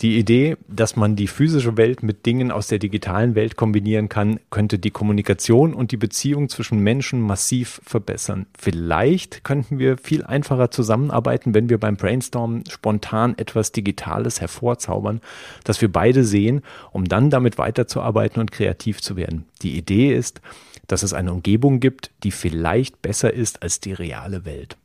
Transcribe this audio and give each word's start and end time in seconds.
Die 0.00 0.16
Idee, 0.16 0.56
dass 0.68 0.94
man 0.94 1.16
die 1.16 1.26
physische 1.26 1.76
Welt 1.76 2.04
mit 2.04 2.24
Dingen 2.24 2.52
aus 2.52 2.68
der 2.68 2.78
digitalen 2.78 3.34
Welt 3.34 3.56
kombinieren 3.56 4.08
kann, 4.08 4.38
könnte 4.48 4.78
die 4.78 4.92
Kommunikation 4.92 5.74
und 5.74 5.90
die 5.90 5.96
Beziehung 5.96 6.48
zwischen 6.48 6.78
Menschen 6.78 7.20
massiv 7.20 7.80
verbessern. 7.84 8.46
Vielleicht 8.56 9.42
könnten 9.42 9.80
wir 9.80 9.98
viel 9.98 10.22
einfacher 10.22 10.70
zusammenarbeiten, 10.70 11.52
wenn 11.52 11.68
wir 11.68 11.78
beim 11.78 11.96
Brainstorm 11.96 12.62
spontan 12.70 13.36
etwas 13.38 13.72
Digitales 13.72 14.40
hervorzaubern, 14.40 15.20
das 15.64 15.80
wir 15.80 15.90
beide 15.90 16.22
sehen, 16.22 16.62
um 16.92 17.06
dann 17.06 17.28
damit 17.28 17.58
weiterzuarbeiten 17.58 18.40
und 18.40 18.52
kreativ 18.52 19.00
zu 19.00 19.16
werden. 19.16 19.46
Die 19.62 19.76
Idee 19.76 20.14
ist, 20.14 20.40
dass 20.86 21.02
es 21.02 21.12
eine 21.12 21.32
Umgebung 21.32 21.80
gibt, 21.80 22.12
die 22.22 22.30
vielleicht 22.30 23.02
besser 23.02 23.34
ist 23.34 23.64
als 23.64 23.80
die 23.80 23.94
reale 23.94 24.44
Welt. 24.44 24.76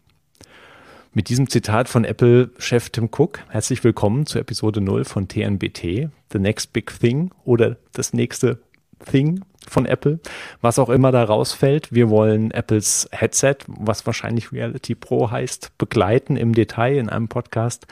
Mit 1.16 1.30
diesem 1.30 1.48
Zitat 1.48 1.90
von 1.90 2.06
Apple-Chef 2.06 2.90
Tim 2.90 3.06
Cook, 3.06 3.42
herzlich 3.50 3.84
willkommen 3.84 4.26
zur 4.26 4.42
Episode 4.42 4.82
0 4.82 5.06
von 5.06 5.28
TNBT, 5.28 6.10
The 6.32 6.40
Next 6.40 6.74
Big 6.74 6.92
Thing 7.00 7.30
oder 7.46 7.78
das 7.92 8.14
nächste 8.14 8.58
Thing 9.12 9.46
von 9.68 9.86
Apple, 9.86 10.20
was 10.62 10.80
auch 10.80 10.90
immer 10.90 11.12
da 11.12 11.24
rausfällt. 11.24 11.94
Wir 11.94 12.10
wollen 12.10 12.50
Apples 12.50 13.08
Headset, 13.12 13.58
was 13.68 14.08
wahrscheinlich 14.08 14.52
Reality 14.52 14.96
Pro 14.96 15.30
heißt, 15.30 15.78
begleiten 15.78 16.36
im 16.36 16.56
Detail 16.56 16.98
in 16.98 17.10
einem 17.10 17.28
Podcast. 17.28 17.86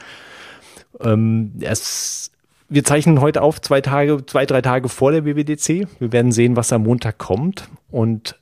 Ähm, 0.98 1.52
es, 1.60 2.32
wir 2.68 2.82
zeichnen 2.82 3.20
heute 3.20 3.42
auf 3.42 3.60
zwei 3.60 3.80
Tage, 3.80 4.26
zwei, 4.26 4.46
drei 4.46 4.62
Tage 4.62 4.88
vor 4.88 5.12
der 5.12 5.24
WWDC. 5.24 5.86
Wir 6.00 6.12
werden 6.12 6.32
sehen, 6.32 6.56
was 6.56 6.72
am 6.72 6.82
Montag 6.82 7.18
kommt 7.18 7.68
und 7.88 8.36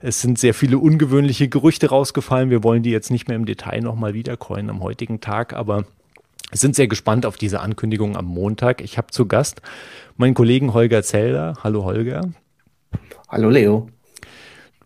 es 0.00 0.22
sind 0.22 0.38
sehr 0.38 0.54
viele 0.54 0.78
ungewöhnliche 0.78 1.48
Gerüchte 1.48 1.90
rausgefallen. 1.90 2.50
Wir 2.50 2.64
wollen 2.64 2.82
die 2.82 2.90
jetzt 2.90 3.10
nicht 3.10 3.28
mehr 3.28 3.36
im 3.36 3.44
Detail 3.44 3.80
nochmal 3.80 4.14
wiedercoinen 4.14 4.70
am 4.70 4.82
heutigen 4.82 5.20
Tag, 5.20 5.52
aber 5.52 5.84
sind 6.52 6.74
sehr 6.74 6.88
gespannt 6.88 7.26
auf 7.26 7.36
diese 7.36 7.60
Ankündigung 7.60 8.16
am 8.16 8.24
Montag. 8.24 8.80
Ich 8.80 8.98
habe 8.98 9.08
zu 9.12 9.26
Gast 9.26 9.60
meinen 10.16 10.34
Kollegen 10.34 10.72
Holger 10.72 11.02
Zelder. 11.02 11.54
Hallo 11.62 11.84
Holger. 11.84 12.30
Hallo 13.28 13.50
Leo. 13.50 13.88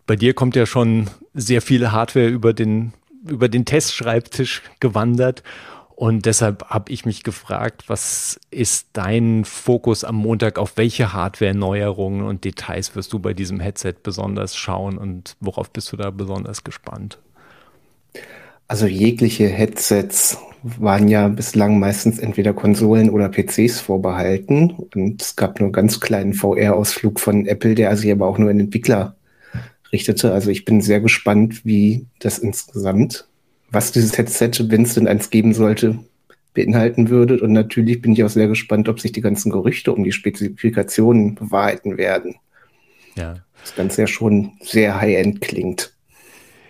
Bei 0.05 0.15
dir 0.15 0.33
kommt 0.33 0.55
ja 0.55 0.65
schon 0.65 1.09
sehr 1.33 1.61
viel 1.61 1.91
Hardware 1.91 2.27
über 2.27 2.53
den, 2.53 2.93
über 3.27 3.47
den 3.47 3.65
Testschreibtisch 3.65 4.61
gewandert. 4.79 5.43
Und 5.95 6.25
deshalb 6.25 6.65
habe 6.65 6.91
ich 6.91 7.05
mich 7.05 7.23
gefragt, 7.23 7.85
was 7.87 8.37
ist 8.51 8.89
dein 8.91 9.45
Fokus 9.45 10.03
am 10.03 10.15
Montag? 10.15 10.59
Auf 10.59 10.75
welche 10.75 11.13
Hardware-Neuerungen 11.13 12.25
und 12.25 12.43
Details 12.43 12.97
wirst 12.97 13.13
du 13.13 13.19
bei 13.19 13.33
diesem 13.33 13.61
Headset 13.61 13.95
besonders 14.03 14.57
schauen 14.57 14.97
und 14.97 15.37
worauf 15.39 15.71
bist 15.71 15.93
du 15.93 15.97
da 15.97 16.09
besonders 16.09 16.65
gespannt? 16.65 17.19
Also 18.67 18.87
jegliche 18.87 19.47
Headsets 19.47 20.37
waren 20.63 21.07
ja 21.07 21.29
bislang 21.29 21.79
meistens 21.79 22.19
entweder 22.19 22.51
Konsolen 22.51 23.09
oder 23.09 23.29
PCs 23.29 23.79
vorbehalten. 23.79 24.71
Und 24.71 25.21
es 25.21 25.37
gab 25.37 25.59
nur 25.61 25.67
einen 25.67 25.73
ganz 25.73 26.01
kleinen 26.01 26.33
VR-Ausflug 26.33 27.21
von 27.21 27.45
Apple, 27.45 27.73
der 27.73 27.95
sich 27.95 28.11
aber 28.11 28.27
auch 28.27 28.37
nur 28.37 28.51
in 28.51 28.59
Entwickler 28.59 29.15
richtete. 29.93 30.33
Also 30.33 30.49
ich 30.49 30.65
bin 30.65 30.81
sehr 30.81 30.99
gespannt, 30.99 31.63
wie 31.63 32.07
das 32.19 32.39
insgesamt 32.39 33.27
was 33.75 33.91
dieses 33.91 34.17
Headset, 34.17 34.51
wenn 34.69 34.83
es 34.83 34.95
denn 34.95 35.07
eins 35.07 35.29
geben 35.29 35.53
sollte, 35.53 35.99
beinhalten 36.53 37.09
würde. 37.09 37.39
Und 37.41 37.51
natürlich 37.51 38.01
bin 38.01 38.13
ich 38.13 38.23
auch 38.23 38.29
sehr 38.29 38.47
gespannt, 38.47 38.89
ob 38.89 38.99
sich 38.99 39.11
die 39.11 39.21
ganzen 39.21 39.51
Gerüchte 39.51 39.93
um 39.93 40.03
die 40.03 40.11
Spezifikationen 40.11 41.35
bewahrheiten 41.35 41.97
werden. 41.97 42.35
Ja. 43.15 43.35
Das 43.61 43.75
Ganze 43.75 44.01
ja 44.01 44.07
schon 44.07 44.53
sehr 44.61 44.99
high-end 44.99 45.41
klingt. 45.41 45.93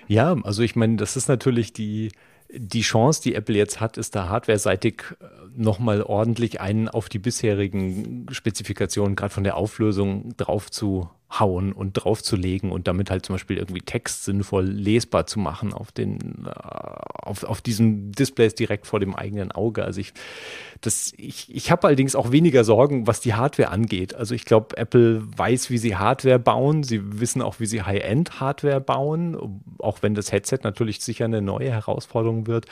Ja, 0.08 0.36
also 0.44 0.64
ich 0.64 0.76
meine, 0.76 0.98
das 0.98 1.16
ist 1.16 1.28
natürlich 1.28 1.74
die, 1.74 2.12
die 2.52 2.82
Chance, 2.82 3.22
die 3.24 3.36
Apple 3.36 3.56
jetzt 3.56 3.80
hat, 3.80 3.98
ist 3.98 4.16
da 4.16 4.30
hardware-seitig 4.30 5.04
äh, 5.20 5.26
nochmal 5.56 6.02
ordentlich 6.02 6.62
einen 6.62 6.90
auf 6.90 7.10
die 7.10 7.20
bisherigen 7.20 8.26
Spezifikationen, 8.32 9.16
gerade 9.16 9.34
von 9.34 9.44
der 9.44 9.58
Auflösung, 9.58 10.36
drauf 10.38 10.72
zu 10.72 11.10
hauen 11.40 11.72
und 11.72 11.94
draufzulegen 11.94 12.72
und 12.72 12.88
damit 12.88 13.10
halt 13.10 13.26
zum 13.26 13.36
Beispiel 13.36 13.58
irgendwie 13.58 13.82
Text 13.82 14.26
sinnvoll 14.26 14.66
lesbar 14.66 15.26
zu 15.28 15.40
machen 15.40 15.74
auf 15.74 15.92
den, 15.92 16.46
äh, 16.46 16.50
auf, 16.50 17.44
auf 17.44 17.62
diesen 17.62 18.12
Displays 18.12 18.56
direkt 18.56 18.88
vor 18.88 19.00
dem 19.00 19.16
eigenen 19.16 19.52
Auge. 19.52 19.84
Also 19.84 20.00
ich, 20.00 20.14
das, 20.82 21.14
ich, 21.18 21.54
ich 21.54 21.72
habe 21.72 21.88
allerdings 21.88 22.16
auch 22.16 22.32
weniger 22.32 22.64
Sorgen, 22.64 23.08
was 23.08 23.20
die 23.20 23.34
Hardware 23.34 23.70
angeht. 23.70 24.16
Also 24.16 24.36
ich 24.36 24.46
glaube, 24.46 24.78
Apple 24.78 25.24
weiß, 25.38 25.70
wie 25.70 25.78
sie 25.78 25.96
Hardware 25.96 26.40
bauen. 26.40 26.84
Sie 26.84 27.20
wissen 27.20 27.42
auch, 27.42 27.60
wie 27.60 27.66
sie 27.66 27.82
High-End-Hardware 27.82 28.82
bauen, 28.82 29.62
auch 29.80 30.02
wenn 30.02 30.16
das 30.16 30.32
Headset 30.32 30.60
natürlich 30.64 31.02
sicher 31.02 31.26
eine 31.26 31.42
neue 31.42 31.72
Herausforderung 31.72 32.48
wird. 32.48 32.68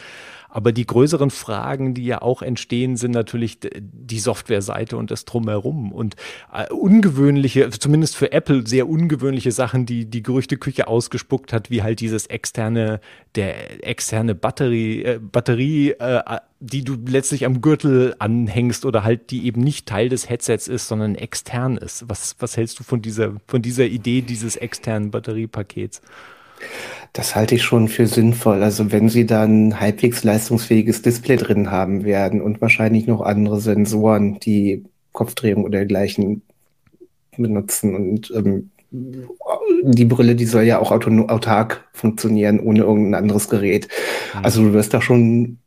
Aber 0.53 0.71
die 0.71 0.85
größeren 0.85 1.31
Fragen, 1.31 1.95
die 1.95 2.05
ja 2.05 2.21
auch 2.21 2.43
entstehen, 2.43 2.95
sind 2.95 3.09
natürlich 3.09 3.57
die 3.59 4.19
Softwareseite 4.19 4.97
und 4.97 5.09
das 5.09 5.25
Drumherum 5.25 5.91
und 5.91 6.15
äh, 6.53 6.71
ungewöhnliche, 6.71 7.71
zumindest 7.71 8.15
für 8.15 8.31
Apple 8.31 8.67
sehr 8.67 8.87
ungewöhnliche 8.87 9.51
Sachen, 9.51 9.87
die 9.87 10.05
die 10.05 10.21
Gerüchteküche 10.21 10.87
ausgespuckt 10.87 11.53
hat, 11.53 11.71
wie 11.71 11.81
halt 11.81 12.01
dieses 12.01 12.27
externe, 12.27 12.99
der 13.33 13.83
externe 13.83 14.35
Batterie, 14.35 15.03
äh, 15.03 15.19
Batterie, 15.19 15.93
äh, 15.93 16.21
die 16.59 16.83
du 16.83 16.97
letztlich 17.03 17.47
am 17.47 17.61
Gürtel 17.61 18.13
anhängst 18.19 18.85
oder 18.85 19.03
halt 19.03 19.31
die 19.31 19.47
eben 19.47 19.61
nicht 19.61 19.87
Teil 19.87 20.07
des 20.07 20.29
Headsets 20.29 20.67
ist, 20.67 20.87
sondern 20.87 21.15
extern 21.15 21.77
ist. 21.77 22.07
Was, 22.07 22.35
was 22.37 22.57
hältst 22.57 22.79
du 22.79 22.83
von 22.83 23.01
dieser, 23.01 23.33
von 23.47 23.63
dieser 23.63 23.85
Idee 23.85 24.21
dieses 24.21 24.55
externen 24.55 25.09
Batteriepakets? 25.09 26.03
Das 27.13 27.35
halte 27.35 27.55
ich 27.55 27.63
schon 27.63 27.87
für 27.87 28.07
sinnvoll. 28.07 28.63
Also 28.63 28.91
wenn 28.91 29.07
Sie 29.07 29.25
dann 29.25 29.79
halbwegs 29.79 30.23
leistungsfähiges 30.23 31.03
Display 31.03 31.37
drin 31.37 31.69
haben 31.69 32.03
werden 32.03 32.41
und 32.41 32.59
wahrscheinlich 32.59 33.05
noch 33.05 33.21
andere 33.21 33.61
Sensoren, 33.61 34.39
die 34.39 34.83
Kopfdrehung 35.11 35.63
oder 35.63 35.79
dergleichen 35.79 36.41
benutzen 37.37 37.95
und 37.95 38.31
ähm, 38.35 38.71
die 38.91 40.05
Brille, 40.05 40.35
die 40.35 40.45
soll 40.45 40.63
ja 40.63 40.79
auch 40.79 40.91
autark 40.91 41.87
funktionieren, 41.93 42.59
ohne 42.59 42.81
irgendein 42.81 43.23
anderes 43.23 43.49
Gerät. 43.49 43.87
Mhm. 44.33 44.45
Also 44.45 44.63
du 44.63 44.73
wirst 44.73 44.93
da 44.93 45.01
schon 45.01 45.57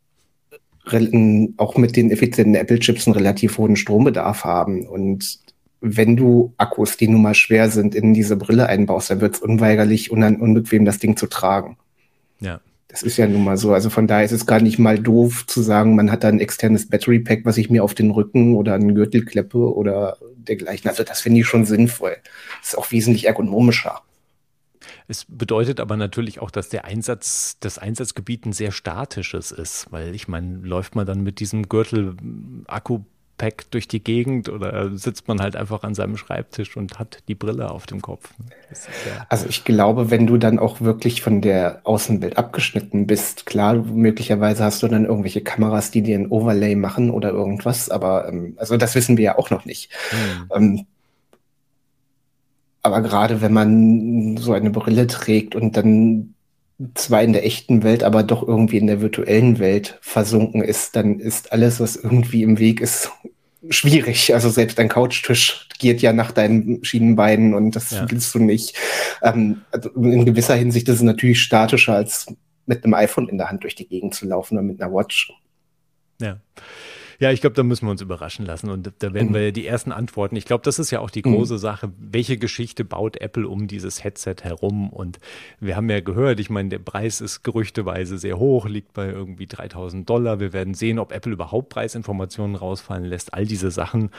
auch 1.57 1.77
mit 1.77 1.97
den 1.97 2.11
effizienten 2.13 2.55
Apple-Chips 2.55 3.07
einen 3.07 3.17
relativ 3.17 3.59
hohen 3.59 3.75
Strombedarf 3.75 4.45
haben. 4.45 4.87
Und 4.87 5.41
wenn 5.89 6.17
du 6.17 6.53
Akkus, 6.57 6.97
die 6.97 7.09
nun 7.09 7.23
mal 7.23 7.35
schwer 7.35 7.71
sind, 7.71 7.95
in 7.95 8.15
diese 8.15 8.37
Brille 8.37 8.67
einbaust, 8.67 9.11
dann 9.11 9.21
wird 9.21 9.37
es 9.37 9.41
unweigerlich 9.41 10.11
un 10.11 10.23
unbequem, 10.23 10.85
das 10.85 10.99
Ding 10.99 11.17
zu 11.17 11.27
tragen. 11.27 11.77
Ja. 12.41 12.61
Das 12.89 13.03
ist 13.03 13.17
ja 13.17 13.27
nun 13.27 13.45
mal 13.45 13.57
so. 13.57 13.75
Also 13.75 13.91
von 13.91 14.07
daher 14.07 14.25
ist 14.25 14.33
es 14.33 14.47
gar 14.47 14.61
nicht 14.61 14.79
mal 14.79 14.99
doof 14.99 15.47
zu 15.47 15.61
sagen, 15.61 15.97
man 15.97 16.11
hat 16.11 16.25
da 16.25 16.29
ein 16.29 16.41
externes 16.41 16.89
Battery 16.89 17.19
Pack, 17.19 17.45
was 17.45 17.59
ich 17.59 17.69
mir 17.69 17.85
auf 17.85 17.95
den 17.95 18.11
Rücken 18.11 18.55
oder 18.55 18.75
einen 18.75 18.95
Gürtel 18.95 19.25
kleppe 19.25 19.59
oder 19.75 20.17
dergleichen. 20.37 20.89
Also 20.89 21.03
das 21.03 21.21
finde 21.21 21.41
ich 21.41 21.47
schon 21.47 21.67
sinnvoll. 21.67 22.17
Das 22.61 22.71
ist 22.71 22.79
auch 22.79 22.91
wesentlich 22.93 23.27
ergonomischer. 23.27 24.03
Es 25.09 25.25
bedeutet 25.29 25.79
aber 25.79 25.97
natürlich 25.97 26.41
auch, 26.41 26.51
dass 26.51 26.69
der 26.69 26.85
Einsatz, 26.85 27.59
das 27.61 27.79
Einsatzgebiet 27.79 28.47
ein 28.47 28.53
sehr 28.53 28.73
statisches 28.73 29.53
ist, 29.53 29.87
weil 29.91 30.15
ich 30.15 30.27
meine, 30.27 30.59
läuft 30.59 30.97
man 30.97 31.07
dann 31.07 31.23
mit 31.23 31.39
diesem 31.39 31.69
Gürtel 31.69 32.17
Akku 32.67 33.01
Pack 33.39 33.71
durch 33.71 33.87
die 33.87 34.03
Gegend 34.03 34.49
oder 34.49 34.97
sitzt 34.97 35.29
man 35.29 35.41
halt 35.41 35.57
einfach 35.57 35.83
an 35.83 35.95
seinem 35.95 36.17
Schreibtisch 36.17 36.77
und 36.77 36.99
hat 36.99 37.23
die 37.29 37.35
Brille 37.35 37.71
auf 37.71 37.87
dem 37.87 38.01
Kopf? 38.01 38.31
Ja 39.07 39.27
also 39.29 39.47
ich 39.49 39.65
glaube, 39.65 40.11
wenn 40.11 40.27
du 40.27 40.37
dann 40.39 40.59
auch 40.59 40.81
wirklich 40.81 41.23
von 41.23 41.41
der 41.41 41.81
Außenwelt 41.85 42.39
abgeschnitten 42.39 43.07
bist, 43.07 43.47
klar, 43.47 43.75
möglicherweise 43.75 44.65
hast 44.65 44.83
du 44.83 44.89
dann 44.89 45.05
irgendwelche 45.05 45.43
Kameras, 45.43 45.91
die 45.91 46.03
dir 46.03 46.19
ein 46.19 46.29
Overlay 46.29 46.75
machen 46.75 47.11
oder 47.11 47.31
irgendwas, 47.31 47.91
aber 47.91 48.29
ähm, 48.29 48.55
also 48.57 48.77
das 48.77 48.95
wissen 48.95 49.17
wir 49.17 49.25
ja 49.25 49.39
auch 49.39 49.51
noch 49.51 49.65
nicht. 49.65 49.91
Hm. 50.11 50.51
Ähm, 50.55 50.87
aber 52.83 53.01
gerade 53.03 53.41
wenn 53.41 53.53
man 53.53 54.37
so 54.37 54.53
eine 54.53 54.71
Brille 54.71 55.09
trägt 55.09 55.57
und 55.57 55.77
dann 55.77 56.36
zwar 56.95 57.23
in 57.23 57.33
der 57.33 57.45
echten 57.47 57.83
Welt, 57.83 58.03
aber 58.03 58.23
doch 58.23 58.47
irgendwie 58.47 58.77
in 58.77 58.87
der 58.87 59.01
virtuellen 59.01 59.59
Welt 59.59 59.99
versunken 60.03 60.63
ist, 60.63 60.95
dann 60.95 61.21
ist 61.21 61.53
alles, 61.53 61.81
was 61.81 61.97
irgendwie 61.97 62.43
im 62.43 62.59
Weg 62.59 62.81
ist, 62.81 63.11
schwierig. 63.71 64.35
Also 64.35 64.51
selbst 64.51 64.79
ein 64.79 64.89
Couchtisch 64.89 65.69
geht 65.79 66.03
ja 66.03 66.13
nach 66.13 66.33
deinen 66.33 66.85
Schienenbeinen 66.85 67.55
und 67.55 67.77
das 67.77 67.91
ja. 67.91 68.11
willst 68.11 68.35
du 68.35 68.39
nicht. 68.39 68.77
Ähm, 69.23 69.63
also 69.71 69.91
in 69.91 70.25
gewisser 70.27 70.55
Hinsicht 70.55 70.89
ist 70.89 70.97
es 70.97 71.03
natürlich 71.03 71.41
statischer, 71.41 71.95
als 71.95 72.27
mit 72.67 72.85
einem 72.85 72.95
iPhone 72.95 73.29
in 73.29 73.39
der 73.39 73.49
Hand 73.49 73.63
durch 73.63 73.75
die 73.75 73.89
Gegend 73.89 74.15
zu 74.15 74.27
laufen 74.27 74.55
oder 74.55 74.63
mit 74.63 74.81
einer 74.81 74.93
Watch. 74.93 75.33
Ja. 76.21 76.39
Ja, 77.19 77.33
ich 77.33 77.41
glaube, 77.41 77.55
da 77.55 77.63
müssen 77.63 77.87
wir 77.87 77.91
uns 77.91 78.03
überraschen 78.03 78.47
lassen 78.47 78.71
und 78.71 78.93
da 78.99 79.13
werden 79.13 79.31
mhm. 79.31 79.35
wir 79.35 79.53
die 79.53 79.67
ersten 79.67 79.93
Antworten. 79.93 80.37
Ich 80.37 80.45
glaube, 80.45 80.63
das 80.65 80.79
ist 80.79 80.91
ja 80.91 81.01
auch 81.01 81.11
die 81.11 81.23
mhm. 81.25 81.35
große. 81.35 81.57
Sache. 81.59 81.91
Welche 81.99 82.37
Geschichte 82.37 82.85
baut 82.85 83.17
Apple 83.21 83.49
um 83.49 83.67
dieses 83.67 84.05
Headset 84.05 84.37
herum? 84.43 84.91
Und 84.91 85.19
wir 85.61 85.77
haben 85.77 85.89
ja 85.91 86.01
gehört, 86.01 86.41
ich 86.41 86.51
meine, 86.51 86.69
der 86.69 86.79
Preis 86.79 87.21
ist 87.21 87.43
gerüchteweise 87.43 88.19
sehr 88.19 88.39
hoch, 88.39 88.67
liegt 88.67 88.93
bei 88.93 89.09
irgendwie 89.09 89.47
3000 89.47 90.09
Dollar. 90.09 90.41
Wir 90.41 90.53
werden 90.53 90.75
sehen, 90.75 90.99
ob 90.99 91.13
Apple 91.13 91.33
überhaupt 91.33 91.71
Preisinformationen 91.71 92.57
rausfallen 92.57 93.05
lässt. 93.05 93.35
All 93.35 93.47
diese 93.47 93.71
Sachen 93.71 94.11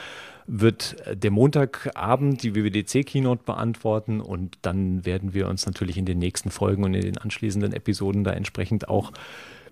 wird 0.46 0.96
der 1.12 1.30
Montagabend 1.30 2.42
die 2.42 2.54
WWDC-Keynote 2.54 3.42
beantworten 3.44 4.20
und 4.20 4.56
dann 4.62 5.04
werden 5.04 5.34
wir 5.34 5.46
uns 5.48 5.66
natürlich 5.66 5.98
in 5.98 6.06
den 6.06 6.18
nächsten 6.18 6.50
Folgen 6.50 6.84
und 6.84 6.94
in 6.94 7.02
den 7.02 7.18
anschließenden 7.18 7.72
Episoden 7.72 8.24
da 8.24 8.32
entsprechend 8.32 8.88
auch 8.88 9.12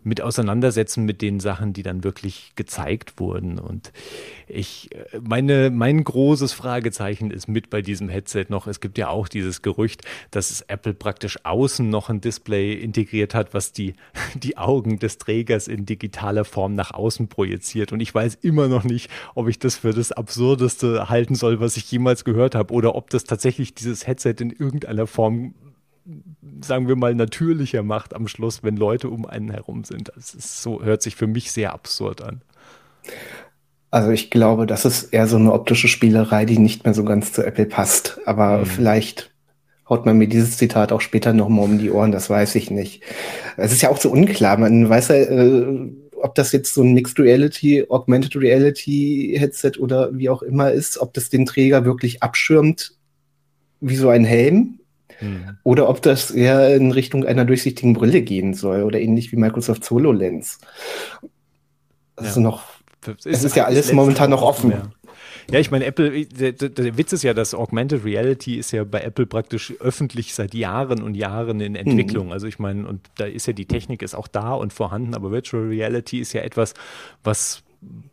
mit 0.07 0.23
auseinandersetzen 0.23 1.05
mit 1.05 1.21
den 1.21 1.41
Sachen, 1.41 1.73
die 1.73 1.83
dann 1.83 2.05
wirklich 2.05 2.53
gezeigt 2.55 3.19
wurden. 3.19 3.59
Und 3.59 3.93
ich, 4.47 4.89
meine, 5.21 5.71
mein 5.71 6.05
großes 6.05 6.53
Fragezeichen 6.53 7.33
ist 7.33 7.49
mit 7.49 7.71
bei 7.71 7.83
diesem 7.83 8.09
Headset 8.09 8.47
noch. 8.49 8.69
Es 8.69 8.81
gibt 8.81 8.99
ja 8.99 9.09
auch 9.09 9.27
dieses 9.27 9.63
Gerücht, 9.63 10.03
dass 10.31 10.61
Apple 10.63 10.95
praktisch 10.95 11.45
außen 11.45 11.91
noch 11.91 12.09
ein 12.09 12.21
Display 12.21 12.75
integriert 12.75 13.35
hat, 13.35 13.53
was 13.53 13.73
die, 13.73 13.95
die 14.35 14.57
Augen 14.57 15.01
des 15.01 15.19
Trägers 15.19 15.67
in 15.67 15.87
digitaler 15.87 16.45
Form 16.45 16.77
nach 16.77 16.93
außen 16.93 17.27
projiziert. 17.27 17.93
Und 17.93 17.99
ich 17.99 18.15
weiß 18.15 18.37
immer 18.43 18.69
noch 18.69 18.85
nicht, 18.85 19.11
ob 19.35 19.49
ich 19.49 19.59
das 19.59 19.75
für 19.75 19.93
das 19.93 20.13
Absurdeste 20.13 21.09
halten 21.09 21.35
soll, 21.35 21.59
was 21.59 21.77
ich 21.77 21.91
jemals 21.91 22.25
gehört 22.25 22.55
habe, 22.55 22.73
oder 22.73 22.95
ob 22.95 23.11
das 23.11 23.25
tatsächlich 23.25 23.75
dieses 23.75 24.07
Headset 24.07 24.37
in 24.39 24.51
irgendeiner 24.51 25.09
Form 25.09 25.55
sagen 26.61 26.89
wir 26.89 26.97
mal, 26.97 27.15
natürlicher 27.15 27.83
macht 27.83 28.15
am 28.15 28.29
Schluss, 28.29 28.63
wenn 28.63 28.77
Leute 28.77 29.09
um 29.09 29.27
einen 29.27 29.51
herum 29.51 29.85
sind. 29.85 30.13
Das 30.15 30.35
ist 30.35 30.63
so, 30.63 30.83
hört 30.83 31.03
sich 31.03 31.17
für 31.17 31.27
mich 31.27 31.53
sehr 31.53 31.73
absurd 31.73 32.23
an. 32.23 32.43
Also 33.91 34.11
ich 34.11 34.31
glaube, 34.31 34.67
das 34.67 34.85
ist 34.85 35.13
eher 35.13 35.27
so 35.27 35.37
eine 35.37 35.53
optische 35.53 35.89
Spielerei, 35.89 36.45
die 36.45 36.59
nicht 36.59 36.85
mehr 36.85 36.95
so 36.95 37.05
ganz 37.05 37.33
zu 37.33 37.45
Apple 37.45 37.67
passt. 37.67 38.19
Aber 38.27 38.59
mhm. 38.59 38.67
vielleicht 38.67 39.31
haut 39.89 40.05
man 40.05 40.19
mir 40.19 40.29
dieses 40.29 40.57
Zitat 40.57 40.93
auch 40.93 41.01
später 41.01 41.33
nochmal 41.33 41.65
um 41.65 41.79
die 41.79 41.91
Ohren, 41.91 42.13
das 42.13 42.29
weiß 42.29 42.57
ich 42.57 42.71
nicht. 42.71 43.03
Es 43.57 43.73
ist 43.73 43.83
ja 43.83 43.91
auch 43.91 44.01
so 44.01 44.11
unklar, 44.11 44.59
man 44.59 44.89
weiß 44.89 45.09
ja, 45.09 45.15
äh, 45.15 45.93
ob 46.21 46.35
das 46.35 46.51
jetzt 46.53 46.75
so 46.75 46.83
ein 46.83 46.93
Mixed 46.93 47.21
Reality, 47.21 47.87
Augmented 47.89 48.35
Reality 48.37 49.37
Headset 49.39 49.73
oder 49.79 50.17
wie 50.17 50.29
auch 50.29 50.43
immer 50.43 50.73
ist, 50.73 50.99
ob 50.99 51.15
das 51.15 51.31
den 51.31 51.47
Träger 51.47 51.85
wirklich 51.85 52.23
abschirmt 52.23 52.97
wie 53.81 53.97
so 53.97 54.09
ein 54.09 54.25
Helm 54.25 54.81
Mhm. 55.21 55.59
Oder 55.63 55.89
ob 55.89 56.03
das 56.03 56.31
eher 56.31 56.75
in 56.75 56.93
Richtung 56.93 57.25
einer 57.25 57.45
durchsichtigen 57.45 57.95
Brille 57.95 58.23
gehen 58.23 58.55
soll 58.55 58.83
oder 58.83 59.01
ähnlich 59.01 59.33
wie 59.33 59.37
Microsoft 59.37 59.89
HoloLens. 59.91 60.59
Das 62.17 62.25
ja. 62.25 62.31
ist 62.31 62.37
noch, 62.39 62.65
ist 63.07 63.27
es 63.27 63.45
ist 63.45 63.57
ja 63.57 63.65
alles 63.65 63.93
momentan 63.93 64.31
noch 64.31 64.43
offen. 64.43 64.71
Ja. 64.71 64.91
Ja, 65.51 65.61
ich 65.61 65.71
meine, 65.71 65.85
Apple, 65.85 66.27
der, 66.27 66.53
der, 66.53 66.99
Witz 66.99 67.13
ist 67.13 67.23
ja, 67.23 67.33
dass 67.33 67.55
Augmented 67.55 68.05
Reality 68.05 68.57
ist 68.57 68.73
ja 68.73 68.83
bei 68.83 69.01
Apple 69.01 69.27
praktisch 69.27 69.73
öffentlich 69.79 70.35
seit 70.35 70.55
Jahren 70.55 71.03
und 71.03 71.15
Jahren 71.15 71.61
in 71.61 71.77
Entwicklung. 71.77 72.27
Mhm. 72.27 72.33
Also 72.33 72.49
ich 72.49 72.59
meine, 72.59 72.89
und 72.89 73.09
da 73.17 73.27
ist 73.27 73.47
ja 73.47 73.53
die 73.53 73.67
Technik 73.67 74.03
ist 74.03 74.17
auch 74.17 74.27
da 74.27 74.55
und 74.55 74.73
vorhanden, 74.73 75.15
aber 75.15 75.31
Virtual 75.31 75.63
Reality 75.65 76.19
ist 76.19 76.33
ja 76.33 76.41
etwas, 76.41 76.75
was 77.23 77.63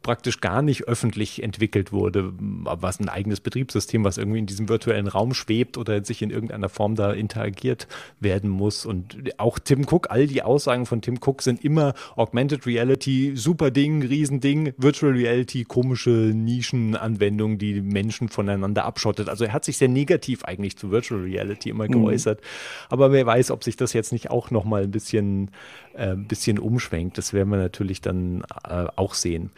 praktisch 0.02 0.42
gar 0.42 0.62
nicht 0.62 0.84
öffentlich 0.84 1.42
entwickelt 1.42 1.92
wurde, 1.92 2.34
was 2.38 3.00
ein 3.00 3.10
eigenes 3.10 3.40
Betriebssystem, 3.40 4.04
was 4.04 4.18
irgendwie 4.18 4.40
in 4.40 4.46
diesem 4.46 4.70
virtuellen 4.70 5.08
Raum 5.08 5.34
schwebt 5.34 5.78
oder 5.78 6.04
sich 6.04 6.22
in 6.22 6.30
irgendeiner 6.30 6.70
Form 6.70 6.96
da 6.96 7.14
interagiert 7.14 7.88
werden 8.20 8.50
muss. 8.50 8.86
Und 8.86 9.40
auch 9.40 9.60
Tim 9.60 9.86
Cook, 9.90 10.12
all 10.12 10.28
die 10.28 10.44
Aussagen 10.44 10.86
von 10.86 11.02
Tim 11.02 11.20
Cook 11.24 11.42
sind 11.42 11.64
immer 11.64 11.94
Augmented 12.16 12.66
Reality, 12.66 13.34
super 13.36 13.72
Ding, 13.72 14.04
Riesending, 14.04 14.74
Virtual 14.78 15.14
Reality, 15.14 15.64
komische 15.64 16.12
Nischenanwendung, 16.12 17.58
die 17.58 17.82
Menschen 17.82 18.28
voneinander 18.30 18.86
abschottet. 18.86 19.30
Also 19.30 19.46
er 19.46 19.54
hat 19.54 19.64
sich 19.64 19.78
sehr 19.78 19.90
negativ 19.90 20.44
eigentlich 20.44 20.78
zu 20.78 20.92
Virtual 20.92 21.22
Reality 21.22 21.70
immer 21.70 21.86
mhm. 21.86 21.94
geäußert. 21.94 22.42
Mhm. 22.42 22.46
Aber 22.90 23.12
wer 23.12 23.26
weiß, 23.26 23.52
ob 23.52 23.64
sich 23.64 23.78
das 23.78 23.94
jetzt 23.94 24.12
nicht 24.12 24.30
auch 24.32 24.52
nochmal 24.52 24.84
ein 24.84 24.92
bisschen, 24.92 25.52
äh, 25.94 26.16
bisschen 26.16 26.60
umschwenkt. 26.60 27.18
Das 27.18 27.34
werden 27.34 27.50
wir 27.50 27.58
natürlich 27.58 28.02
dann 28.02 28.44
äh, 28.68 28.86
auch 28.96 29.14
sehen. 29.14 29.52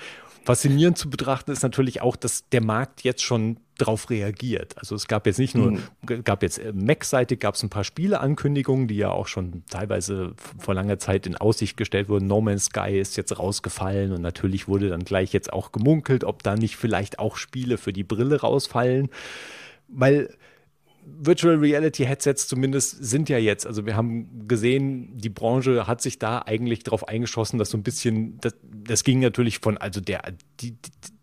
Faszinierend 0.46 0.98
zu 0.98 1.10
betrachten 1.10 1.52
ist 1.52 1.64
natürlich 1.64 2.02
auch, 2.02 2.16
dass 2.16 2.48
der 2.50 2.64
Markt 2.64 3.02
jetzt 3.02 3.24
schon 3.24 3.58
darauf 3.78 4.10
reagiert. 4.12 4.78
Also 4.78 4.96
es 4.96 5.08
gab 5.08 5.26
jetzt 5.26 5.40
nicht 5.40 5.56
nur, 5.56 5.72
mhm. 5.72 6.24
gab 6.24 6.44
jetzt 6.44 6.60
äh, 6.60 6.72
Mac-Seite, 6.72 7.36
gab 7.36 7.56
es 7.56 7.64
ein 7.64 7.70
paar 7.70 7.84
Spieleankündigungen, 7.84 8.88
die 8.88 8.96
ja 8.96 9.10
auch 9.10 9.28
schon 9.28 9.64
teilweise 9.70 10.34
vor 10.60 10.76
langer 10.76 11.00
Zeit 11.00 11.26
in 11.26 11.36
Aussicht 11.36 11.78
gestellt 11.78 12.10
wurden. 12.10 12.28
No 12.28 12.42
Man's 12.42 12.66
Sky 12.66 13.00
ist 13.00 13.18
jetzt 13.18 13.38
rausgefallen 13.38 14.12
und 14.12 14.22
natürlich 14.22 14.68
wurde 14.68 14.90
dann 14.90 15.04
gleich 15.04 15.34
jetzt 15.34 15.52
auch 15.52 15.72
gemunkelt, 15.72 16.24
ob 16.24 16.44
da 16.44 16.56
nicht 16.56 16.78
vielleicht 16.78 17.18
auch 17.18 17.38
Spiele 17.38 17.78
für 17.78 17.92
die 17.92 18.04
Brille 18.04 18.42
rausfallen. 18.42 19.10
Weil 19.88 20.30
Virtual 21.06 21.56
Reality 21.56 22.06
Headsets 22.06 22.48
zumindest 22.48 23.04
sind 23.04 23.30
ja 23.30 23.38
jetzt, 23.38 23.68
also 23.68 23.86
wir 23.86 23.96
haben 23.96 24.48
gesehen, 24.48 25.18
die 25.18 25.30
Branche 25.30 25.88
hat 25.88 26.02
sich 26.02 26.20
da 26.20 26.40
eigentlich 26.40 26.84
darauf 26.84 27.08
eingeschossen, 27.08 27.60
dass 27.60 27.70
so 27.70 27.78
ein 27.78 27.84
bisschen, 27.84 28.40
das, 28.42 28.56
das 28.64 29.04
ging 29.04 29.20
natürlich 29.20 29.60
von, 29.60 29.78
also 29.78 30.02
der, 30.02 30.22
die, 30.60 30.76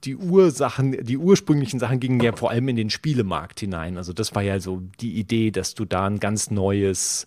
die, 0.05 0.17
Ursachen, 0.17 1.05
die 1.05 1.19
ursprünglichen 1.19 1.81
Sachen 1.81 2.01
gingen 2.01 2.21
ja 2.21 2.35
vor 2.35 2.51
allem 2.51 2.69
in 2.69 2.77
den 2.77 2.91
Spielemarkt 2.91 3.61
hinein. 3.61 3.97
Also 3.97 4.13
das 4.13 4.35
war 4.35 4.43
ja 4.43 4.61
so 4.61 4.83
die 5.01 5.15
Idee, 5.15 5.51
dass 5.51 5.75
du 5.75 5.85
da 5.85 6.07
ein 6.07 6.21
ganz 6.21 6.51
neues, 6.51 7.27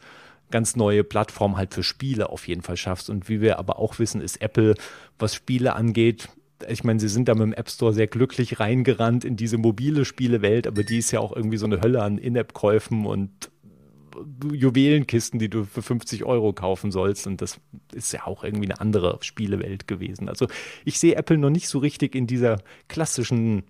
ganz 0.50 0.76
neue 0.76 1.04
Plattform 1.04 1.58
halt 1.58 1.74
für 1.74 1.84
Spiele 1.84 2.30
auf 2.30 2.48
jeden 2.48 2.62
Fall 2.62 2.78
schaffst. 2.78 3.10
Und 3.10 3.28
wie 3.30 3.42
wir 3.42 3.60
aber 3.60 3.80
auch 3.80 4.00
wissen, 4.00 4.22
ist 4.22 4.42
Apple, 4.42 4.76
was 5.20 5.36
Spiele 5.36 5.76
angeht, 5.76 6.30
ich 6.68 6.84
meine, 6.84 7.00
sie 7.00 7.10
sind 7.10 7.28
da 7.28 7.34
mit 7.34 7.44
dem 7.44 7.54
App 7.54 7.70
Store 7.70 7.94
sehr 7.94 8.08
glücklich 8.08 8.60
reingerannt 8.60 9.26
in 9.26 9.36
diese 9.36 9.58
mobile 9.58 10.06
Spielewelt, 10.06 10.68
aber 10.68 10.84
die 10.84 11.00
ist 11.00 11.12
ja 11.12 11.20
auch 11.20 11.36
irgendwie 11.36 11.58
so 11.58 11.66
eine 11.66 11.82
Hölle 11.82 12.02
an 12.02 12.18
In-App-Käufen 12.18 13.06
und 13.06 13.52
Juwelenkisten, 14.52 15.40
die 15.40 15.50
du 15.50 15.66
für 15.66 15.82
50 15.82 16.24
Euro 16.24 16.54
kaufen 16.54 16.92
sollst. 16.92 17.28
Und 17.28 17.42
das 17.42 17.60
ist 17.94 18.14
ja 18.14 18.26
auch 18.26 18.44
irgendwie 18.44 18.66
eine 18.66 18.80
andere 18.80 19.18
Spielewelt 19.22 19.88
gewesen. 19.88 20.30
Also 20.30 20.48
ich 20.86 21.00
sehe 21.00 21.16
Apple 21.16 21.38
noch 21.38 21.50
nicht 21.50 21.68
so 21.68 21.80
richtig 21.80 22.16
in 22.16 22.28
dieser 22.28 22.62
klassischen 22.88 23.64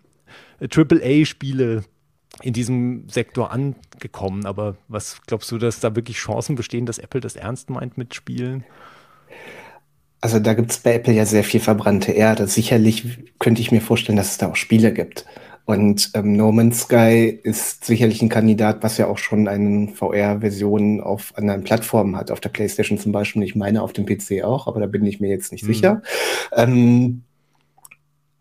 AAA-Spiele 0.60 1.84
in 2.42 2.54
diesem 2.54 3.08
Sektor 3.10 3.52
angekommen. 3.52 4.46
Aber 4.46 4.78
was 4.88 5.22
glaubst 5.26 5.52
du, 5.52 5.58
dass 5.58 5.80
da 5.80 5.96
wirklich 5.96 6.18
Chancen 6.18 6.56
bestehen, 6.56 6.86
dass 6.86 7.00
Apple 7.00 7.22
das 7.22 7.36
ernst 7.36 7.70
meint 7.70 7.98
mit 7.98 8.14
Spielen? 8.14 8.64
Also 10.26 10.40
da 10.40 10.56
gibt 10.56 10.72
es 10.72 10.80
bei 10.80 10.96
Apple 10.96 11.14
ja 11.14 11.24
sehr 11.24 11.44
viel 11.44 11.60
verbrannte 11.60 12.12
Erde. 12.12 12.48
Sicherlich 12.48 13.20
könnte 13.38 13.62
ich 13.62 13.72
mir 13.72 13.80
vorstellen, 13.80 14.16
dass 14.16 14.32
es 14.32 14.40
da 14.40 14.50
auch 14.50 14.56
Spiele 14.56 14.92
gibt. 14.92 15.24
Und 15.66 16.10
ähm, 16.16 16.36
No 16.36 16.52
Man's 16.52 16.82
Sky 16.82 17.40
ist 17.44 17.86
sicherlich 17.86 18.24
ein 18.24 18.30
Kandidat, 18.30 18.82
was 18.82 18.98
ja 18.98 19.06
auch 19.06 19.20
schon 19.20 19.48
eine 19.48 19.90
VR-Version 19.90 21.00
auf 21.00 21.38
anderen 21.38 21.64
Plattformen 21.64 22.16
hat, 22.16 22.32
auf 22.32 22.40
der 22.40 22.50
PlayStation 22.50 22.98
zum 22.98 23.12
Beispiel. 23.12 23.44
Ich 23.44 23.56
meine 23.56 23.84
auf 23.84 23.94
dem 23.94 24.08
PC 24.08 24.44
auch, 24.44 24.66
aber 24.66 24.80
da 24.80 24.88
bin 24.88 25.06
ich 25.06 25.20
mir 25.20 25.30
jetzt 25.30 25.52
nicht 25.52 25.64
mhm. 25.64 25.68
sicher. 25.68 26.02
Ähm, 26.54 27.22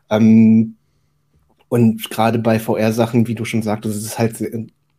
Ähm, 0.09 0.77
und 1.69 2.09
gerade 2.11 2.39
bei 2.39 2.61
VR-Sachen, 2.61 3.27
wie 3.27 3.35
du 3.35 3.45
schon 3.45 3.63
sagtest, 3.63 3.97
ist 3.97 4.05
es 4.05 4.19
halt, 4.19 4.37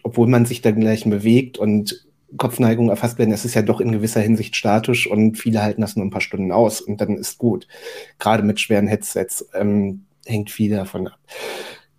obwohl 0.03 0.27
man 0.27 0.45
sich 0.45 0.61
da 0.61 0.71
gleich 0.71 1.05
bewegt 1.05 1.57
und 1.57 2.05
Kopfneigung 2.35 2.89
erfasst 2.89 3.17
werden, 3.17 3.31
es 3.31 3.45
ist 3.45 3.53
ja 3.53 3.61
doch 3.61 3.79
in 3.79 3.93
gewisser 3.93 4.19
Hinsicht 4.19 4.57
statisch 4.57 5.09
und 5.09 5.37
viele 5.37 5.63
halten 5.63 5.79
das 5.79 5.95
nur 5.95 6.05
ein 6.05 6.09
paar 6.09 6.19
Stunden 6.19 6.51
aus 6.51 6.81
und 6.81 6.99
dann 6.99 7.15
ist 7.15 7.37
gut. 7.37 7.69
Gerade 8.19 8.43
mit 8.43 8.59
schweren 8.59 8.87
Headsets 8.87 9.47
ähm, 9.53 10.03
hängt 10.25 10.51
viel 10.51 10.71
davon 10.71 11.07
ab 11.07 11.19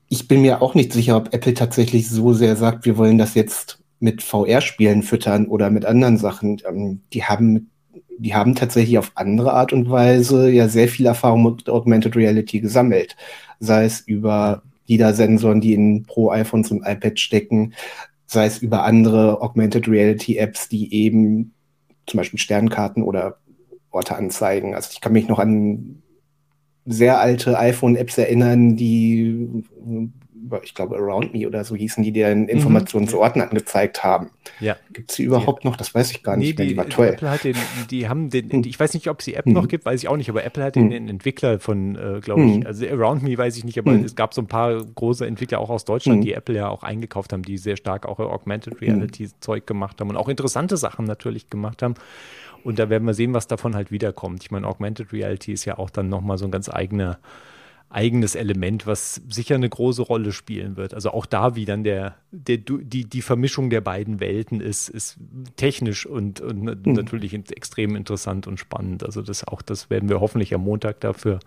ich 0.09 0.29
bin 0.29 0.43
mir 0.43 0.63
auch 0.63 0.75
nicht 0.75 0.93
sicher, 0.93 1.17
ob 1.17 1.35
Apple 1.35 1.55
tatsächlich 1.55 2.09
so 2.09 2.33
sehr 2.33 2.57
sagt, 2.57 2.87
wir 2.87 2.97
wollen 2.97 3.19
das 3.19 3.35
jetzt 3.35 3.79
mit 4.01 4.23
VR-Spielen 4.23 5.03
füttern 5.03 5.47
oder 5.47 5.71
mit 5.71 5.85
anderen 5.85 6.17
Sachen. 6.17 6.61
Ähm, 6.67 7.03
die 7.13 7.25
haben, 7.25 7.71
die 8.19 8.35
haben 8.35 8.55
tatsächlich 8.55 8.99
auf 8.99 9.13
andere 9.17 9.53
Art 9.53 9.73
und 9.73 9.91
Weise 9.91 10.51
ja 10.51 10.69
sehr 10.69 10.89
viel 10.89 11.07
Erfahrung 11.07 11.43
mit 11.43 11.69
Augmented 11.69 12.17
Reality 12.17 12.61
gesammelt. 12.61 13.17
Sei 13.61 13.85
es 13.85 14.01
über 14.01 14.63
LIDAR-Sensoren, 14.87 15.61
die 15.61 15.75
in 15.75 16.05
pro 16.05 16.31
iPhones 16.31 16.71
und 16.71 16.87
iPad 16.87 17.19
stecken, 17.19 17.75
sei 18.27 18.47
es 18.47 18.59
über 18.59 18.85
andere 18.85 19.43
Augmented 19.43 19.89
Reality 19.89 20.37
Apps, 20.37 20.69
die 20.69 20.95
eben 20.95 21.53
zum 22.07 22.19
Beispiel 22.19 22.39
Sternkarten 22.39 23.03
oder 23.03 23.39
Orte 23.91 24.17
anzeigen. 24.17 24.75
Also 24.75 24.91
ich 24.93 25.01
kann 25.01 25.13
mich 25.13 25.29
noch 25.29 25.39
an 25.39 26.03
sehr 26.89 27.21
alte 27.21 27.59
iPhone-Apps 27.59 28.17
erinnern, 28.17 28.75
die, 28.75 29.65
ich 30.63 30.75
glaube, 30.75 30.97
Around 30.97 31.35
Me 31.35 31.47
oder 31.47 31.63
so 31.65 31.77
hießen, 31.77 32.03
die 32.03 32.13
dir 32.13 32.35
mhm. 32.35 32.49
Informationen 32.49 33.05
mhm. 33.05 33.11
zu 33.11 33.21
Orten 33.21 33.43
angezeigt 33.43 34.03
haben. 34.03 34.31
Ja. 34.59 34.77
Gibt 34.93 35.11
es 35.11 35.17
die 35.17 35.25
überhaupt 35.25 35.67
noch? 35.67 35.77
Das 35.77 35.95
weiß 35.95 36.11
ich 36.11 36.23
gar 36.23 36.37
nicht 36.37 36.59
nee, 36.59 36.65
Die, 36.65 36.71
die 36.71 36.77
war 36.77 36.89
toll. 36.89 37.09
Apple 37.09 37.31
hat 37.31 37.45
den, 37.45 37.57
die 37.91 38.09
haben 38.09 38.31
den, 38.31 38.51
hm. 38.51 38.63
ich 38.65 38.81
weiß 38.81 38.95
nicht, 38.95 39.09
ob 39.09 39.19
es 39.19 39.27
die 39.27 39.35
App 39.35 39.47
mhm. 39.47 39.53
noch 39.53 39.69
gibt, 39.69 39.85
weiß 39.85 40.03
ich 40.03 40.09
auch 40.09 40.17
nicht, 40.17 40.31
aber 40.31 40.45
Apple 40.45 40.65
hat 40.65 40.77
den, 40.77 40.91
hm. 40.91 41.09
Entwickler 41.09 41.61
von, 41.61 41.97
äh, 41.97 42.21
glaube 42.21 42.45
ich, 42.45 42.55
hm. 42.57 42.67
also 42.67 42.87
Around 42.87 43.23
Me 43.23 43.37
weiß 43.37 43.57
ich 43.57 43.65
nicht, 43.65 43.79
aber 43.79 43.93
es 43.93 44.17
gab 44.17 44.33
so 44.33 44.41
ein 44.41 44.47
paar 44.47 44.83
große 44.83 45.27
Entwickler 45.27 45.61
auch 45.61 45.71
aus 45.71 45.85
Deutschland, 45.85 46.25
die 46.25 46.33
Apple 46.33 46.57
ja 46.57 46.69
auch 46.69 46.83
eingekauft 46.83 47.33
haben, 47.33 47.43
die 47.43 47.59
sehr 47.59 47.77
stark 47.77 48.07
auch 48.07 48.19
Augmented 48.19 48.81
Reality 48.81 49.29
Zeug 49.41 49.67
gemacht 49.67 50.01
haben 50.01 50.09
und 50.09 50.17
auch 50.17 50.29
interessante 50.29 50.77
Sachen 50.77 51.05
natürlich 51.05 51.51
gemacht 51.51 51.83
haben. 51.83 51.95
Und 52.69 52.79
da 52.79 52.91
werden 52.91 53.05
wir 53.07 53.15
sehen, 53.15 53.33
was 53.33 53.47
davon 53.47 53.75
halt 53.75 53.91
wiederkommt. 53.91 54.43
Ich 54.43 54.51
meine, 54.51 54.67
Augmented 54.67 55.11
Reality 55.15 55.55
ist 55.55 55.65
ja 55.65 55.79
auch 55.79 55.89
dann 55.89 56.11
nochmal 56.11 56.37
so 56.37 56.45
ein 56.45 56.51
ganz 56.51 56.69
eigener, 56.69 57.19
eigenes 57.89 58.35
Element, 58.35 58.87
was 58.87 59.23
sicher 59.27 59.55
eine 59.55 59.71
große 59.71 60.03
Rolle 60.03 60.33
spielen 60.33 60.77
wird. 60.77 60.93
Also 60.93 61.13
auch 61.13 61.25
da, 61.25 61.57
wie 61.57 61.65
dann 61.65 61.83
der, 61.83 62.17
der 62.31 62.59
die, 62.59 63.07
die 63.07 63.23
Vermischung 63.23 63.71
der 63.71 63.81
beiden 63.81 64.21
Welten 64.21 64.61
ist, 64.61 64.91
ist 64.91 65.17
technisch 65.57 66.05
und, 66.05 66.43
und 66.43 66.63
mhm. 66.85 66.93
natürlich 66.93 67.33
extrem 67.33 67.97
interessant 67.97 68.47
und 68.47 68.61
spannend. 68.61 69.03
Also 69.03 69.23
das 69.23 69.49
auch, 69.49 69.63
das 69.63 69.89
werden 69.89 70.11
wir 70.11 70.21
hoffentlich 70.21 70.55
am 70.55 70.61
Montag 70.61 71.01
dafür 71.01 71.41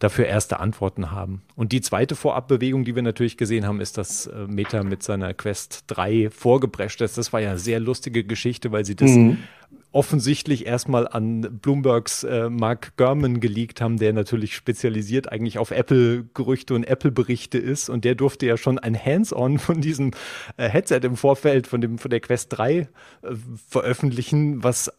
dafür 0.00 0.26
erste 0.26 0.58
Antworten 0.58 1.12
haben. 1.12 1.42
Und 1.54 1.70
die 1.70 1.80
zweite 1.80 2.16
Vorabbewegung, 2.16 2.84
die 2.84 2.96
wir 2.96 3.02
natürlich 3.02 3.36
gesehen 3.36 3.66
haben, 3.66 3.80
ist, 3.80 3.98
dass 3.98 4.26
äh, 4.26 4.46
Meta 4.48 4.82
mit 4.82 5.04
seiner 5.04 5.32
Quest 5.32 5.84
3 5.86 6.28
vorgeprescht 6.28 7.00
ist. 7.02 7.16
Das 7.18 7.32
war 7.32 7.40
ja 7.40 7.50
eine 7.50 7.58
sehr 7.60 7.78
lustige 7.78 8.24
Geschichte, 8.24 8.72
weil 8.72 8.84
sie 8.84 8.96
das 8.96 9.12
mhm 9.12 9.38
offensichtlich 9.92 10.66
erstmal 10.66 11.06
an 11.06 11.58
Bloombergs 11.60 12.24
äh, 12.24 12.48
Mark 12.48 12.96
Gurman 12.96 13.40
geleakt 13.40 13.80
haben, 13.80 13.98
der 13.98 14.14
natürlich 14.14 14.56
spezialisiert 14.56 15.30
eigentlich 15.30 15.58
auf 15.58 15.70
Apple-Gerüchte 15.70 16.74
und 16.74 16.84
Apple-Berichte 16.84 17.58
ist. 17.58 17.90
Und 17.90 18.04
der 18.04 18.14
durfte 18.14 18.46
ja 18.46 18.56
schon 18.56 18.78
ein 18.78 18.98
Hands-on 18.98 19.58
von 19.58 19.80
diesem 19.82 20.12
äh, 20.56 20.68
Headset 20.68 21.00
im 21.02 21.16
Vorfeld 21.16 21.66
von, 21.66 21.80
dem, 21.82 21.98
von 21.98 22.10
der 22.10 22.20
Quest 22.20 22.56
3 22.56 22.72
äh, 22.72 22.88
veröffentlichen, 23.68 24.64
was 24.64 24.90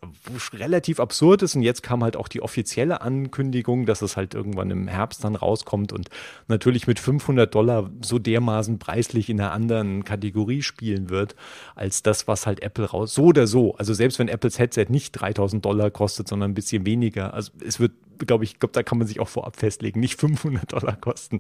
relativ 0.54 1.00
absurd 1.00 1.42
ist. 1.42 1.56
Und 1.56 1.64
jetzt 1.64 1.82
kam 1.82 2.04
halt 2.04 2.16
auch 2.16 2.28
die 2.28 2.42
offizielle 2.42 3.02
Ankündigung, 3.02 3.88
dass 3.88 4.04
es 4.04 4.16
halt 4.16 4.36
irgendwann 4.36 4.70
im 4.70 4.88
Herbst 4.88 5.24
dann 5.24 5.36
rauskommt 5.36 5.92
und 5.92 6.10
natürlich 6.48 6.86
mit 6.86 7.00
500 7.00 7.54
Dollar 7.54 7.90
so 8.02 8.20
dermaßen 8.20 8.78
preislich 8.78 9.30
in 9.30 9.42
einer 9.42 9.52
anderen 9.54 10.04
Kategorie 10.04 10.62
spielen 10.62 11.10
wird, 11.10 11.36
als 11.76 12.04
das, 12.04 12.28
was 12.28 12.46
halt 12.46 12.62
Apple 12.62 12.86
raus, 12.86 13.16
so 13.16 13.26
oder 13.26 13.48
so. 13.48 13.76
Also 13.76 13.94
selbst 13.94 14.20
wenn 14.20 14.28
Apples 14.28 14.60
Headset 14.60 14.83
Headset 14.84 14.92
nicht 14.92 15.12
3000 15.14 15.64
Dollar 15.64 15.92
kostet, 15.92 16.28
sondern 16.28 16.52
ein 16.52 16.54
bisschen 16.54 16.86
weniger. 16.86 17.34
Also 17.34 17.52
es 17.66 17.80
wird, 17.80 17.94
glaube 18.20 18.44
ich, 18.44 18.60
glaube, 18.60 18.74
da 18.74 18.84
kann 18.84 18.98
man 18.98 19.08
sich 19.08 19.20
auch 19.20 19.30
vorab 19.30 19.58
festlegen, 19.58 20.00
nicht 20.00 20.20
500 20.20 20.72
Dollar 20.72 20.96
kosten. 20.96 21.40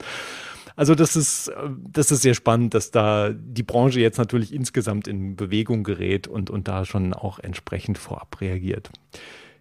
Also 0.75 0.95
das 0.95 1.15
ist, 1.15 1.51
das 1.91 2.11
ist 2.11 2.23
sehr 2.23 2.33
spannend, 2.33 2.73
dass 2.73 2.89
da 2.89 3.29
die 3.31 3.63
Branche 3.63 3.99
jetzt 3.99 4.17
natürlich 4.17 4.53
insgesamt 4.53 5.07
in 5.07 5.35
Bewegung 5.35 5.83
gerät 5.83 6.27
und, 6.27 6.49
und 6.49 6.67
da 6.67 6.83
schon 6.85 7.13
auch 7.13 7.39
entsprechend 7.39 7.97
vorab 7.97 8.41
reagiert. 8.41 8.89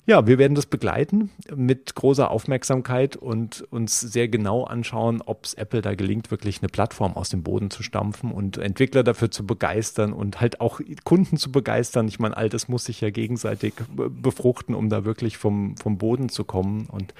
Ja, 0.04 0.26
wir 0.26 0.36
werden 0.36 0.56
das 0.56 0.66
begleiten 0.66 1.30
mit 1.54 1.94
großer 1.94 2.28
Aufmerksamkeit 2.28 3.14
und 3.14 3.62
uns 3.70 4.00
sehr 4.00 4.26
genau 4.26 4.64
anschauen, 4.64 5.22
ob 5.24 5.44
es 5.44 5.54
Apple 5.54 5.80
da 5.80 5.94
gelingt, 5.94 6.32
wirklich 6.32 6.60
eine 6.60 6.68
Plattform 6.68 7.12
aus 7.16 7.28
dem 7.28 7.44
Boden 7.44 7.70
zu 7.70 7.84
stampfen 7.84 8.32
und 8.32 8.58
Entwickler 8.58 9.04
dafür 9.04 9.30
zu 9.30 9.46
begeistern 9.46 10.12
und 10.12 10.40
halt 10.40 10.60
auch 10.60 10.80
Kunden 11.04 11.36
zu 11.36 11.52
begeistern. 11.52 12.08
Ich 12.08 12.18
meine, 12.18 12.36
all 12.36 12.48
das 12.48 12.66
muss 12.66 12.86
sich 12.86 13.00
ja 13.00 13.10
gegenseitig 13.10 13.74
befruchten, 13.94 14.74
um 14.74 14.88
da 14.88 15.04
wirklich 15.04 15.36
vom, 15.36 15.76
vom 15.76 15.98
Boden 15.98 16.28
zu 16.28 16.42
kommen. 16.42 16.86
Und 16.86 17.14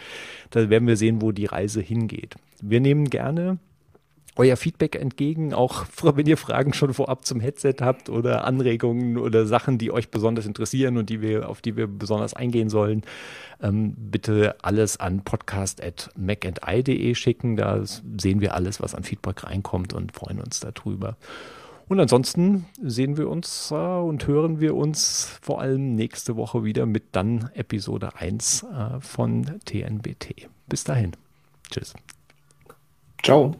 da 0.51 0.69
werden 0.69 0.89
wir 0.89 0.97
sehen, 0.97 1.23
wo 1.23 1.31
die 1.31 1.47
Reise 1.47 1.81
hingeht. 1.81 2.35
Wir 2.61 2.81
nehmen 2.81 3.11
gerne 3.11 3.59
euer 4.37 4.57
Feedback 4.57 4.97
entgegen, 4.97 5.53
auch 5.55 5.85
wenn 6.03 6.27
ihr 6.27 6.37
Fragen 6.37 6.73
schon 6.73 6.95
vorab 6.95 7.25
zum 7.25 7.41
Headset 7.41 7.77
habt 7.81 8.09
oder 8.09 8.45
Anregungen 8.45 9.19
oder 9.19 9.47
Sachen, 9.47 9.79
die 9.79 9.91
euch 9.91 10.11
besonders 10.11 10.47
interessieren 10.47 10.97
und 10.97 11.11
die 11.11 11.21
wir, 11.21 11.49
auf 11.49 11.61
die 11.61 11.77
wir 11.77 11.87
besonders 11.87 12.35
eingehen 12.35 12.69
sollen. 12.69 13.03
Ähm, 13.63 13.95
bitte 13.97 14.57
alles 14.63 14.99
an 14.99 15.23
podcast.macandI.de 15.23 17.15
schicken. 17.15 17.57
Da 17.57 17.83
sehen 17.85 18.41
wir 18.41 18.55
alles, 18.55 18.81
was 18.81 18.95
an 18.95 19.05
Feedback 19.05 19.45
reinkommt 19.45 19.93
und 19.93 20.13
freuen 20.13 20.41
uns 20.41 20.61
darüber. 20.61 21.17
Und 21.89 22.01
ansonsten 22.01 22.65
sehen 22.81 23.19
wir 23.19 23.29
uns 23.29 23.71
äh, 23.71 23.75
und 23.75 24.27
hören 24.27 24.61
wir 24.61 24.75
uns 24.75 25.39
vor 25.43 25.61
allem 25.61 25.95
nächste 25.95 26.37
Woche 26.37 26.65
wieder 26.65 26.87
mit 26.87 27.05
dann 27.13 27.51
Episode 27.55 28.17
1 28.17 28.63
äh, 28.63 29.01
von 29.01 29.61
TNBT. 29.67 30.49
Bis 30.69 30.85
dahin. 30.85 31.13
Tschüss. 31.71 31.93
Ciao. 33.23 33.55